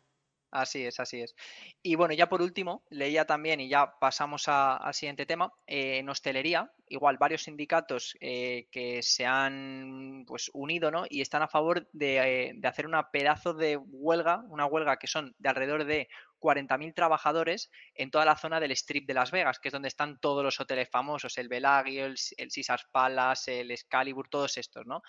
[0.50, 1.34] Así es, así es.
[1.82, 6.08] Y bueno, ya por último, leía también, y ya pasamos al siguiente tema, eh, en
[6.08, 11.04] hostelería, igual varios sindicatos eh, que se han pues unido, ¿no?
[11.10, 15.34] Y están a favor de, de hacer una pedazo de huelga, una huelga que son
[15.38, 16.08] de alrededor de
[16.38, 20.18] 40.000 trabajadores en toda la zona del Strip de Las Vegas, que es donde están
[20.18, 25.02] todos los hoteles famosos, el Bellagio, el, el Caesars Palace, el Excalibur, todos estos, ¿no?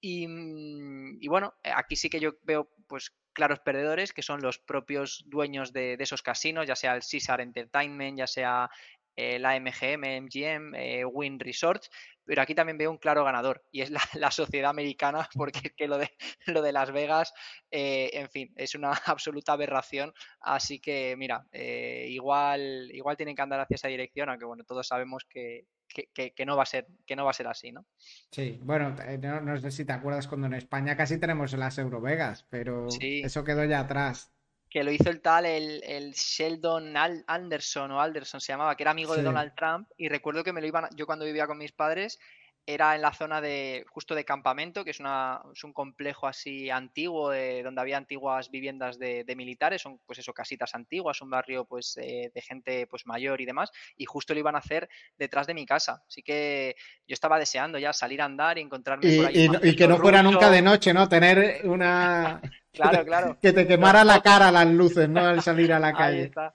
[0.00, 4.58] Y, mm, y, bueno, aquí sí que yo veo pues claros perdedores, que son los
[4.58, 8.70] propios dueños de, esos casinos, ya sea el Caesar Entertainment, ya sea
[9.16, 11.90] la MGM, MGM, eh, Win Resorts,
[12.24, 15.98] pero aquí también veo un claro ganador y es la, sociedad americana, porque que lo
[15.98, 16.10] de,
[16.46, 17.32] lo de Las Vegas,
[17.70, 20.12] eh, en fin, es una absoluta aberración.
[20.40, 24.86] Así que, mira, eh, igual, igual tienen que andar hacia esa dirección, aunque bueno, todos
[24.86, 27.86] sabemos que, que, no va a ser, que no va a ser así, ¿no?
[28.30, 32.46] Sí, bueno, eh, no, sé si te acuerdas cuando en España casi tenemos las Eurovegas,
[32.48, 34.32] pero eso quedó ya atrás.
[34.72, 39.14] Que lo hizo el tal, el, Sheldon Anderson o Alderson se llamaba, que era amigo
[39.14, 42.18] de Donald Trump, y recuerdo que me lo iban, yo cuando vivía con mis padres,
[42.66, 46.70] era en la zona de justo de campamento, que es, una, es un complejo así
[46.70, 51.96] antiguo, donde había antiguas viviendas de, militares, son pues eso, casitas antiguas, un barrio pues
[52.00, 55.54] eh, de gente pues mayor y demás, y justo lo iban a hacer detrás de
[55.54, 56.02] mi casa.
[56.06, 59.50] Así que yo estaba deseando ya salir a andar y encontrarme y, por ahí.
[59.62, 61.08] Y, que no fuera nunca de noche, ¿no?
[61.08, 62.40] Tener una...
[62.72, 63.38] claro, claro.
[63.42, 65.20] que te quemara la cara las luces, ¿no?
[65.20, 66.18] Al salir a la calle.
[66.18, 66.54] Ahí está,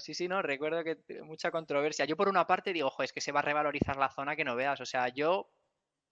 [0.00, 2.04] sí, sí, no, recuerdo que mucha controversia.
[2.04, 4.44] Yo por una parte digo, ojo, es que se va a revalorizar la zona que
[4.44, 4.80] no veas.
[4.80, 5.50] O sea, yo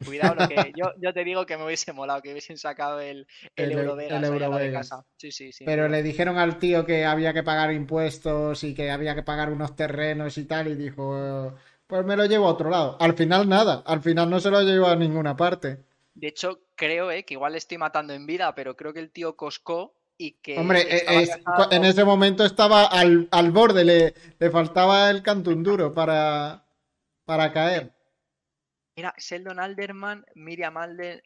[0.05, 3.27] Cuidado, lo que yo, yo, te digo que me hubiese molado, que hubiesen sacado el,
[3.55, 4.91] el, Eurovegas.
[5.17, 5.65] Sí, sí, sí.
[5.65, 9.51] Pero le dijeron al tío que había que pagar impuestos y que había que pagar
[9.51, 11.55] unos terrenos y tal, y dijo,
[11.87, 12.97] pues me lo llevo a otro lado.
[13.01, 15.85] Al final nada, al final no se lo llevo a ninguna parte.
[16.15, 19.11] De hecho, creo eh, que igual le estoy matando en vida, pero creo que el
[19.11, 20.59] tío Cosco y que...
[20.59, 21.29] Hombre, eh,
[21.71, 25.23] en ese momento estaba al, borde, le, le, faltaba el
[25.63, 26.63] duro para,
[27.25, 27.95] para caer.
[28.97, 31.23] Mira, Sheldon Alderman, Miriam Alder...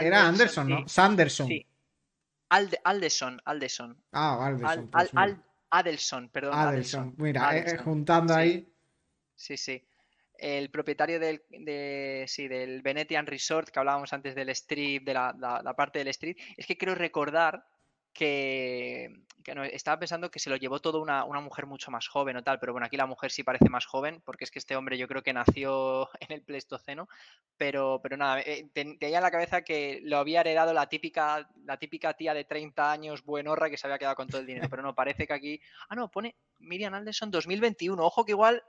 [0.00, 0.86] Era Anderson, ¿no?
[0.86, 1.48] Sanderson.
[1.48, 1.66] Sí.
[2.50, 3.96] Alderson, Alderson.
[4.12, 4.90] Ah, Alderson.
[4.90, 5.10] Pues
[5.70, 6.54] Adelson, perdón.
[6.54, 8.70] Adelson, mira, eh, juntando ahí.
[9.34, 9.82] Sí, sí.
[10.38, 15.34] El propietario del, de, sí, del Venetian Resort, que hablábamos antes del strip, de la,
[15.64, 17.66] la, parte del strip, es que creo recordar
[18.16, 19.12] que,
[19.72, 22.72] estaba pensando que se lo llevó todo una, mujer mucho más joven o tal, pero
[22.72, 25.22] bueno, aquí la mujer sí parece más joven, porque es que este hombre yo creo
[25.22, 27.08] que nació en el Pleistoceno,
[27.56, 31.76] pero, pero nada, eh, tenía en la cabeza que lo había heredado la típica, la
[31.76, 34.82] típica tía de 30 años buenorra que se había quedado con todo el dinero, pero
[34.82, 35.60] no, parece que aquí...
[35.88, 38.64] Ah, no, pone Miriam Anderson 2021, ojo que igual,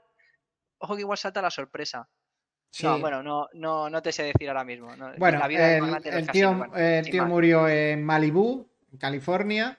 [0.78, 2.08] ojo que igual salta la sorpresa.
[2.82, 4.94] No, bueno, no, no, no te sé decir ahora mismo.
[5.16, 9.78] bueno, el, tío, el tío murió en Malibú, California,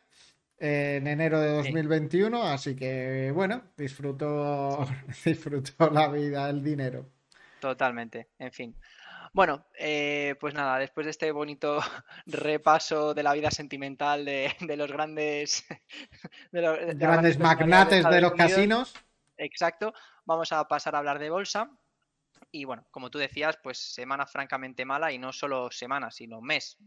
[0.57, 4.85] en enero de 2021, así que bueno, disfruto,
[5.25, 7.05] disfruto la vida, el dinero.
[7.59, 8.75] Totalmente, en fin.
[9.31, 11.79] Bueno, eh, pues nada, después de este bonito
[12.25, 15.65] repaso de la vida sentimental de, los grandes,
[16.51, 18.95] de los, grandes magnates de los casinos.
[19.37, 19.93] Exacto,
[20.25, 21.69] vamos a pasar a hablar de bolsa.
[22.51, 26.77] Y bueno, como tú decías, pues semana francamente mala y no solo semana, sino mes,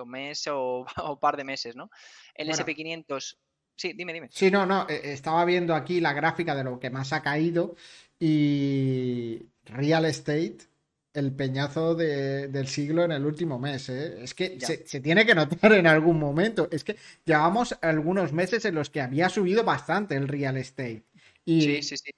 [0.00, 1.90] o mes o, o, par de meses, ¿no?
[2.34, 3.38] El SP500,
[3.76, 4.28] sí, dime, dime.
[4.30, 7.76] Sí, no, no, eh, estaba viendo aquí la gráfica de lo que más ha caído
[8.18, 10.58] y real estate,
[11.14, 14.22] el peñazo del siglo en el último mes, ¿eh?
[14.22, 16.68] Es que se, se, tiene que notar en algún momento.
[16.70, 21.04] Es que llevamos algunos meses en los que había subido bastante el real estate.
[21.44, 22.10] Y, sí, sí, sí.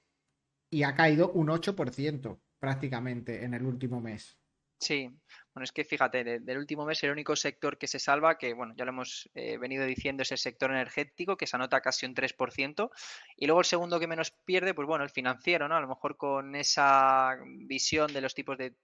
[0.70, 4.40] Y ha caído un 8% prácticamente en el último mes.
[4.82, 5.10] Sí,
[5.52, 8.72] bueno, es que fíjate, del último mes el único sector que se salva, que bueno,
[8.74, 12.14] ya lo hemos eh, venido diciendo, es el sector energético, que se anota casi un
[12.14, 12.90] 3%.
[13.36, 15.76] Y luego el segundo que menos pierde, pues bueno, el financiero, ¿no?
[15.76, 18.74] A lo mejor con esa visión de los tipos de,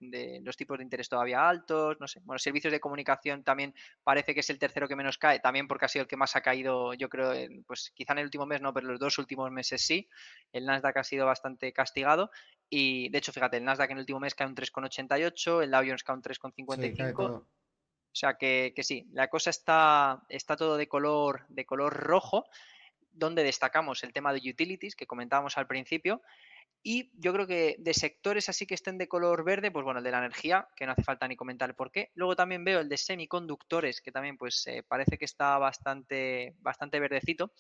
[0.42, 2.20] los tipos de interés todavía altos, no sé.
[2.24, 3.72] Bueno, servicios de comunicación también
[4.04, 6.36] parece que es el tercero que menos cae, también porque ha sido el que más
[6.36, 7.32] ha caído, yo creo,
[7.66, 10.10] pues quizá en el último mes no, pero los dos últimos meses sí.
[10.52, 12.30] El Nasdaq ha sido bastante castigado.
[12.68, 15.82] Y de hecho, fíjate, el Nasdaq en el último mes cae un 3,88, el Dow
[15.82, 17.22] Jones cae un 3,50 55.
[17.22, 17.46] o
[18.12, 22.46] sea que, sí, la cosa está, está todo de color, de color rojo,
[23.12, 26.22] donde destacamos el tema de utilities que comentábamos al principio.
[26.82, 30.04] Y yo creo que de sectores así que estén de color verde, pues bueno, el
[30.04, 32.10] de la energía, que no hace falta ni comentar el por qué.
[32.14, 37.00] Luego también veo el de semiconductores, que también pues eh, parece que está bastante, bastante
[37.00, 37.52] verdecito.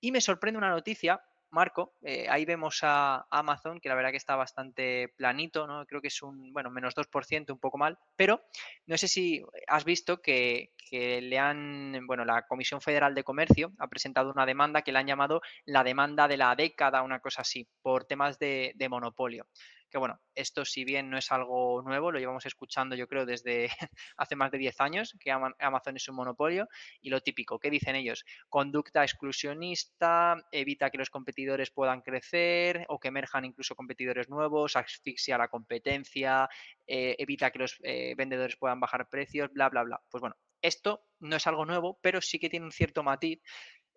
[0.00, 1.20] Y me sorprende una noticia
[1.52, 5.84] Marco, eh, ahí vemos a Amazon, que la verdad que está bastante planito, ¿no?
[5.86, 8.40] Creo que es un, bueno, menos 2%, un poco mal, pero
[8.86, 13.88] no sé si has visto que, le han, bueno, la Comisión Federal de Comercio ha
[13.88, 17.66] presentado una demanda que le han llamado la demanda de la década, una cosa así,
[17.80, 19.46] por temas de monopolio
[19.92, 23.68] que bueno, esto si bien no es algo nuevo, lo llevamos escuchando yo creo desde
[24.16, 26.66] hace más de 10 años, que Amazon es un monopolio,
[27.02, 28.24] y lo típico, ¿qué dicen ellos?
[28.48, 35.36] Conducta exclusionista, evita que los competidores puedan crecer o que emerjan incluso competidores nuevos, asfixia
[35.36, 36.48] la competencia,
[36.86, 40.00] eh, evita que los eh, vendedores puedan bajar precios, bla, bla, bla.
[40.10, 43.42] Pues bueno, esto no es algo nuevo, pero sí que tiene un cierto matiz.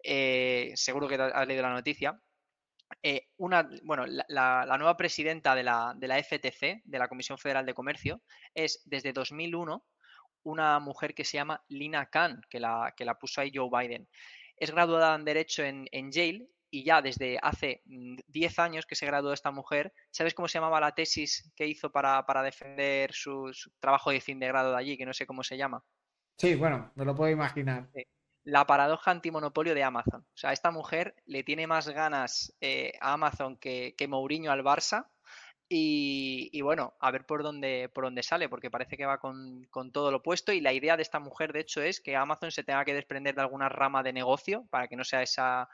[0.03, 2.21] Eh, seguro que has leído la noticia,
[3.01, 7.65] eh, una, bueno, la, nueva presidenta de la, de la FTC, de la Comisión Federal
[7.65, 8.21] de Comercio,
[8.53, 9.85] es desde 2001
[10.43, 14.07] una mujer que se llama Lina Khan, que la, que la puso ahí Joe Biden.
[14.57, 19.33] Es graduada en Derecho en, Yale y ya desde hace 10 años que se graduó
[19.33, 24.21] esta mujer, ¿sabes cómo se llamaba la tesis que hizo para, defender su, trabajo de
[24.21, 25.83] fin de grado de allí, que no sé cómo se llama?
[26.37, 27.89] Sí, bueno, me lo puedo imaginar
[28.45, 30.21] la paradoja antimonopolio de Amazon.
[30.21, 34.63] O sea, esta mujer le tiene más ganas eh, a Amazon que, que Mourinho al
[34.63, 35.07] Barça.
[35.67, 40.11] Y, bueno, a ver por dónde, por dónde sale, porque parece que va con, todo
[40.11, 40.53] lo puesto.
[40.53, 43.33] Y la idea de esta mujer, de hecho, es que Amazon se tenga que desprender
[43.33, 45.67] de alguna rama de negocio para que no sea esa,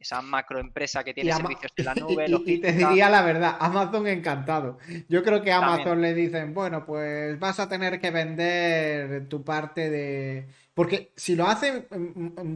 [0.00, 2.26] esa macroempresa que tiene servicios de la nube.
[2.46, 4.78] Y, te diría la verdad, Amazon encantado.
[5.08, 9.44] Yo creo que a Amazon le dicen, bueno, pues vas a tener que vender tu
[9.44, 11.88] parte de porque si lo hacen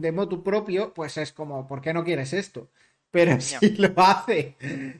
[0.01, 2.69] de modo propio, pues es como, ¿por qué no quieres esto?
[3.13, 4.55] Pero si lo hace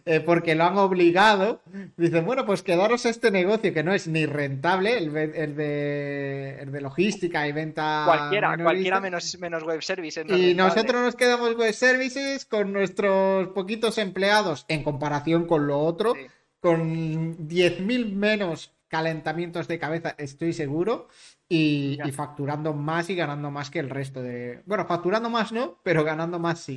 [0.05, 1.63] eh, porque lo han obligado,
[1.97, 6.79] dicen, bueno, pues quedaros este negocio que no es ni rentable, el, de, el de,
[6.79, 8.03] logística y venta.
[8.05, 10.27] Cualquiera, cualquiera menos, menos web services.
[10.29, 16.13] y nosotros nos quedamos web services con nuestros poquitos empleados en comparación con lo otro,
[16.59, 21.07] con 10.000 menos calentamientos de cabeza, estoy seguro.
[21.49, 24.61] Y, facturando más y ganando más que el resto de.
[24.65, 26.75] Bueno, facturando más no, pero ganando más sí.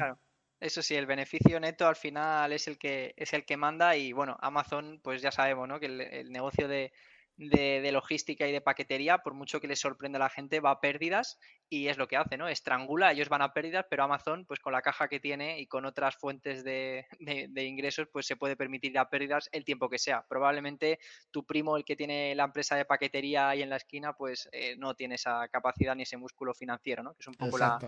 [0.61, 4.12] Eso sí, el beneficio neto al final es el que es el que manda y
[4.12, 5.79] bueno, Amazon, pues ya sabemos, ¿no?
[5.79, 6.92] Que el, negocio de,
[7.37, 10.81] de, logística y de paquetería, por mucho que les sorprenda a la gente, va a
[10.81, 11.38] pérdidas
[11.69, 12.49] y es lo que hace, ¿no?
[12.49, 15.85] Estrangula, ellos van a pérdidas, pero Amazon, pues con la caja que tiene y con
[15.85, 19.99] otras fuentes de, de ingresos, pues se puede permitir ir a pérdidas el tiempo que
[19.99, 20.25] sea.
[20.27, 20.99] Probablemente
[21.31, 24.75] tu primo, el que tiene la empresa de paquetería ahí en la esquina, pues eh,
[24.79, 27.12] no tiene esa capacidad ni ese músculo financiero, ¿no?
[27.12, 27.79] Que es un poco la,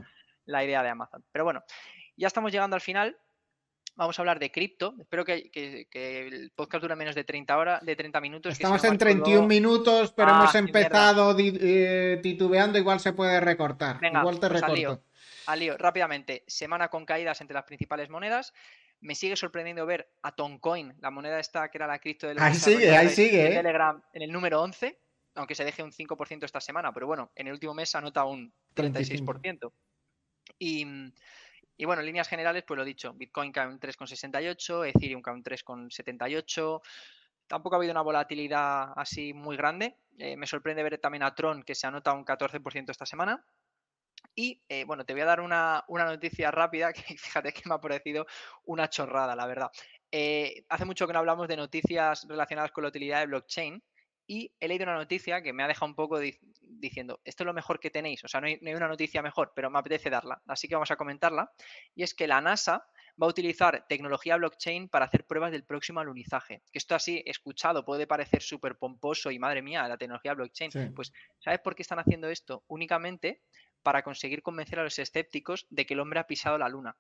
[0.48, 1.24] la idea de Amazon.
[1.30, 1.62] Pero bueno,
[2.16, 3.16] ya estamos llegando al final.
[3.94, 4.94] Vamos a hablar de cripto.
[5.00, 8.52] Espero que, el podcast dure menos de 30 horas, de 30 minutos.
[8.52, 12.78] Estamos en 31 minutos, pero hemos ah, empezado eh, titubeando.
[12.78, 13.98] Igual se puede recortar.
[14.02, 15.02] igual te pues recorto.
[15.46, 16.44] Al lío, rápidamente.
[16.46, 18.54] Semana con caídas entre las principales monedas.
[19.00, 22.54] Me sigue sorprendiendo ver a Toncoin, la moneda esta que era la cripto del ahí
[22.54, 23.54] sigue, ahí sigue, ¿eh?
[23.54, 24.98] Telegram, en el número 11,
[25.36, 28.52] aunque se deje un 5% esta semana, pero bueno, en el último mes anota un
[28.74, 29.72] 36%.
[30.58, 30.84] Y,
[31.76, 35.44] y bueno, en líneas generales, pues lo dicho, Bitcoin cae un 3,68, Ethereum cae un
[35.44, 36.80] 3,78.
[37.46, 39.96] Tampoco ha habido una volatilidad así muy grande.
[40.18, 43.44] Eh, me sorprende ver también a Tron, que se anota un 14% esta semana.
[44.34, 47.80] Y eh, bueno, te voy a dar una, noticia rápida que fíjate que me ha
[47.80, 48.26] parecido
[48.64, 49.70] una chorrada, la verdad.
[50.10, 53.82] Eh, hace mucho que no hablamos de noticias relacionadas con la utilidad de blockchain
[54.28, 57.54] y he leído una noticia que me ha dejado un poco diciendo, esto es lo
[57.54, 60.68] mejor que tenéis, o sea, no hay, una noticia mejor, pero me apetece darla, así
[60.68, 61.50] que vamos a comentarla,
[61.94, 62.86] y es que la NASA
[63.20, 66.62] va a utilizar tecnología blockchain para hacer pruebas del próximo alunizaje.
[66.70, 70.70] Que esto así, escuchado, puede parecer súper pomposo y madre mía, la tecnología blockchain.
[70.94, 72.62] Pues, ¿sabes por qué están haciendo esto?
[72.68, 73.42] Únicamente
[73.82, 76.96] para conseguir convencer a los escépticos de que el hombre ha pisado la luna.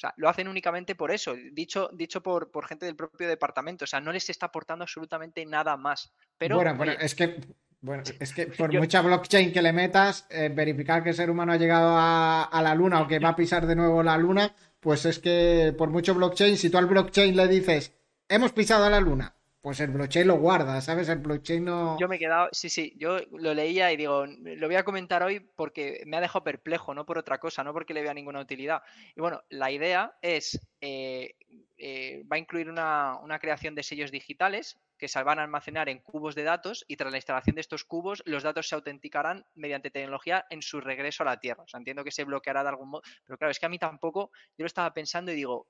[0.00, 3.84] O sea, lo hacen únicamente por eso, dicho, dicho por, por gente del propio departamento.
[3.84, 6.10] O sea, no les está aportando absolutamente nada más.
[6.38, 7.38] Pero, bueno, bueno, es que
[7.82, 11.52] bueno, es que por mucha blockchain que le metas, eh, verificar que el ser humano
[11.52, 14.54] ha llegado a, a, la luna o que va a pisar de nuevo la luna,
[14.80, 17.92] pues es que por mucho blockchain, si tú al blockchain le dices,
[18.26, 21.08] hemos pisado a la luna, pues el blockchain lo guarda, ¿sabes?
[21.08, 21.98] El blockchain no.
[21.98, 25.22] Yo me he quedado, sí, sí, yo lo leía y digo, lo voy a comentar
[25.22, 28.40] hoy porque me ha dejado perplejo, no por otra cosa, no porque le vea ninguna
[28.40, 28.82] utilidad.
[29.14, 31.34] Y bueno, la idea es, eh,
[31.76, 35.98] eh, va a incluir una, creación de sellos digitales que se van a almacenar en
[35.98, 39.90] cubos de datos y tras la instalación de estos cubos, los datos se autenticarán mediante
[39.90, 41.64] tecnología en su regreso a la Tierra.
[41.64, 43.78] O sea, entiendo que se bloqueará de algún modo, pero claro, es que a mí
[43.78, 45.66] tampoco, yo lo estaba pensando y digo,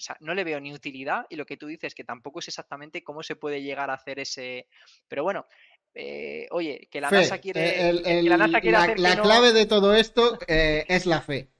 [0.00, 2.48] o sea, no le veo ni utilidad y lo que tú dices que tampoco es
[2.48, 4.66] exactamente cómo se puede llegar a hacer ese...
[5.08, 5.46] Pero bueno,
[5.94, 7.92] eh, oye, que la NASA quiere...
[7.92, 11.50] la, clave de todo esto eh, es la fe.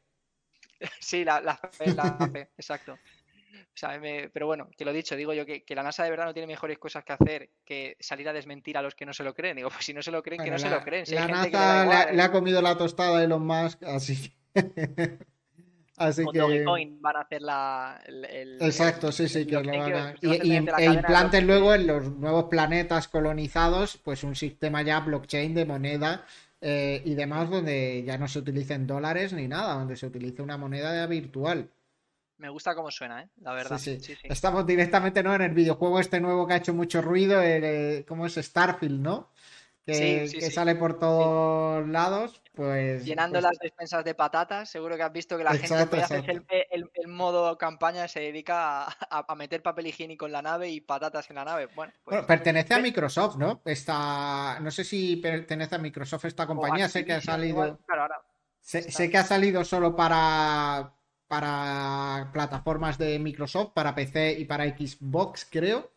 [1.01, 2.95] sí, la, fe, la fe, exacto.
[2.95, 4.01] O sea,
[4.33, 6.79] pero bueno, que lo dicho, digo yo que, la NASA de verdad no tiene mejores
[6.79, 9.57] cosas que hacer que salir a desmentir a los que no se lo creen.
[9.57, 11.05] Digo, pues si no se lo creen, que no se lo creen.
[11.11, 14.33] la NASA le, ha comido la tostada a Elon Musk, así.
[16.01, 16.65] Así que...
[16.99, 18.01] van a hacer la.
[18.59, 20.15] Exacto, sí, sí, que lo van a...
[20.23, 25.67] Y, e implanten luego en los nuevos planetas colonizados, pues un sistema ya blockchain de
[25.67, 26.25] moneda
[26.63, 30.57] eh, y demás, donde ya no se utilicen dólares ni nada, donde se utilice una
[30.57, 31.69] moneda virtual.
[32.39, 33.29] Me gusta cómo suena, ¿eh?
[33.43, 33.77] La verdad.
[33.77, 34.15] Sí, sí.
[34.23, 35.35] Estamos directamente ¿no?
[35.35, 38.37] en el videojuego este nuevo que ha hecho mucho ruido, el, ¿cómo es?
[38.37, 39.29] Starfield, ¿no?
[39.93, 42.43] Que, que sale por todos lados.
[42.55, 46.03] Pues, Llenando pues las despensas de patatas, seguro que has visto que la gente puede
[46.03, 51.31] hacer el, modo campaña se dedica a, meter papel higiénico en la nave y patatas
[51.31, 51.69] en la nave.
[51.75, 53.63] Bueno, pues pertenece a Microsoft, ¿no?
[53.65, 57.79] Esta, no sé si pertenece a Microsoft esta compañía, sé que ha salido.
[58.61, 60.93] sé, que ha salido solo para,
[61.29, 65.91] para plataformas de Microsoft, para PC y para Xbox, creo.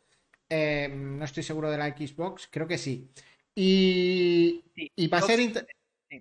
[0.50, 3.10] Em, no estoy seguro de la Xbox, creo que sí.
[3.56, 5.40] Y, y va a ser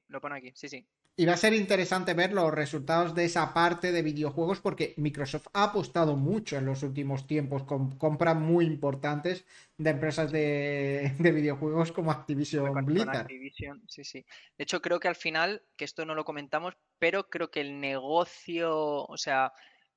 [0.08, 0.86] lo pone aquí, sí, sí.
[1.14, 5.48] Y va a ser interesante ver los resultados de esa parte de videojuegos porque Microsoft
[5.52, 9.44] ha apostado mucho en los últimos tiempos con compras muy importantes
[9.76, 13.28] de empresas de, videojuegos como Activision Blizzard.
[13.88, 14.24] sí, sí.
[14.56, 17.78] De hecho, creo que al final, que esto no lo comentamos, pero creo que el
[17.78, 19.52] negocio, o sea,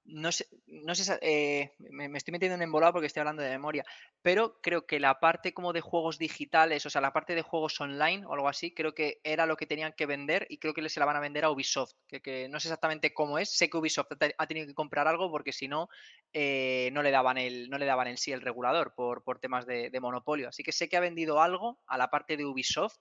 [0.05, 3.83] no sé, no sé eh, me, estoy metiendo en embolado porque estoy hablando de memoria,
[4.21, 7.79] pero creo que la parte como de juegos digitales, o sea, la parte de juegos
[7.81, 10.87] online o algo así, creo que era lo que tenían que vender y creo que
[10.89, 13.77] se la van a vender a Ubisoft, que, no sé exactamente cómo es, sé que
[13.77, 15.89] Ubisoft ha tenido que comprar algo porque si no,
[16.33, 19.65] eh, no, le daban el, no le daban en sí el regulador por, por temas
[19.65, 22.99] de, de monopolio, así que sé que ha vendido algo a la parte de Ubisoft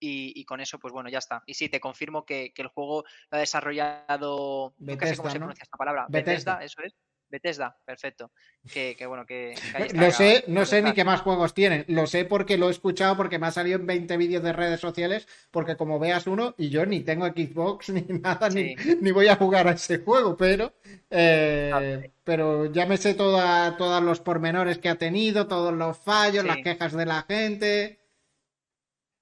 [0.00, 1.42] y, con eso, pues bueno, ya está.
[1.46, 4.74] Y sí, te confirmo que, el juego lo ha desarrollado.
[4.78, 6.06] Bethesda, sé cómo se pronuncia esta palabra.
[6.08, 6.94] Bethesda, eso es.
[7.34, 8.30] Bethesda, perfecto.
[8.72, 9.54] Que, bueno, que.
[9.94, 11.84] no sé, no sé ni qué más juegos tienen.
[11.88, 14.78] Lo sé porque lo he escuchado, porque me ha salido en 20 vídeos de redes
[14.78, 15.26] sociales.
[15.50, 19.66] Porque como veas uno, y yo ni tengo Xbox ni nada, ni, voy a jugar
[19.66, 20.74] a ese juego, pero.
[21.10, 26.44] Eh, pero ya me sé toda, todos los pormenores que ha tenido, todos los fallos,
[26.44, 28.03] las quejas de la gente.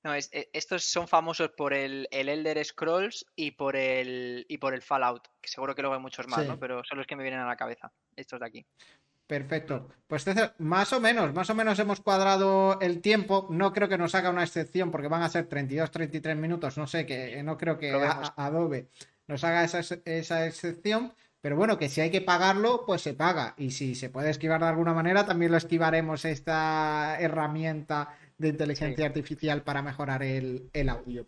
[0.05, 4.74] No, es, e, estos son famosos por el, Elder Scrolls y por el y por
[4.74, 6.59] el Fallout, que seguro que luego hay muchos más, ¿no?
[6.59, 8.66] Pero son los que me vienen a la cabeza, estos de aquí.
[9.26, 9.88] Perfecto.
[10.07, 10.26] Pues
[10.59, 13.46] más o menos, más o menos hemos cuadrado el tiempo.
[13.50, 16.76] No creo que nos haga una excepción porque van a ser 32, 33 minutos.
[16.76, 17.92] No sé, que no creo que
[18.36, 18.88] Adobe
[19.28, 21.14] nos haga esa, esa excepción.
[21.40, 23.55] Pero bueno, que si hay que pagarlo, pues se paga.
[23.57, 29.07] Y si se puede esquivar de alguna manera, también lo esquivaremos esta herramienta de inteligencia
[29.07, 31.26] artificial para mejorar el, audio.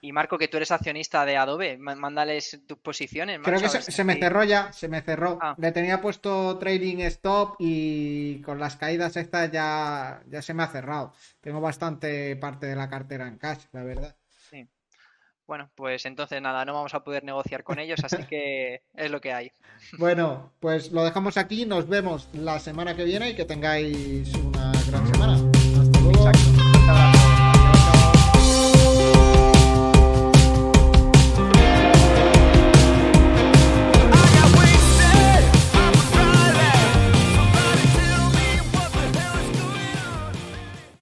[0.00, 3.40] Y Marco, que tú eres accionista de Adobe, mándales tus posiciones.
[3.44, 5.38] Creo que se, me cerró ya, se me cerró.
[5.40, 5.54] Ah.
[5.58, 10.68] Le tenía puesto trading stop y con las caídas estas ya, ya se me ha
[10.68, 11.12] cerrado.
[11.40, 14.16] Tengo bastante parte de la cartera en cash, la verdad.
[14.50, 14.68] Sí.
[15.46, 19.20] Bueno, pues entonces nada, no vamos a poder negociar con ellos, así que es lo
[19.20, 19.52] que hay.
[19.98, 24.72] Bueno, pues lo dejamos aquí, nos vemos la semana que viene y que tengáis una
[24.88, 25.51] gran semana.
[26.24, 26.61] Hasta luego.